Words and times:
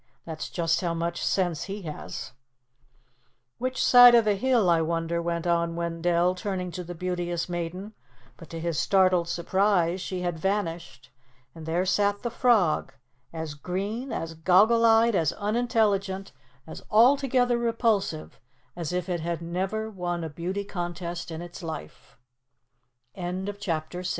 That's 0.25 0.49
just 0.49 0.81
how 0.81 0.95
much 0.95 1.23
sense 1.23 1.65
he 1.65 1.83
has." 1.83 2.31
"Which 3.59 3.85
side 3.85 4.15
of 4.15 4.25
the 4.25 4.33
hill, 4.33 4.67
I 4.67 4.81
wonder," 4.81 5.21
went 5.21 5.45
on 5.45 5.75
Wendell, 5.75 6.33
turning 6.33 6.71
to 6.71 6.83
the 6.83 6.95
Beauteous 6.95 7.47
Maiden, 7.47 7.93
but 8.35 8.49
to 8.49 8.59
his 8.59 8.79
startled 8.79 9.27
surprise, 9.29 10.01
she 10.01 10.21
had 10.21 10.39
vanished, 10.39 11.11
and 11.53 11.67
there 11.67 11.85
sat 11.85 12.23
the 12.23 12.31
frog, 12.31 12.93
as 13.31 13.53
green, 13.53 14.11
as 14.11 14.33
goggle 14.33 14.85
eyed, 14.85 15.13
as 15.13 15.33
unintelligent, 15.33 16.31
as 16.65 16.81
altogether 16.89 17.59
repulsive 17.59 18.39
as 18.75 18.91
if 18.91 19.07
it 19.07 19.19
had 19.19 19.39
never 19.39 19.87
won 19.87 20.23
a 20.23 20.29
beauty 20.31 20.63
contest 20.65 21.29
in 21.29 21.43
it 21.43 21.61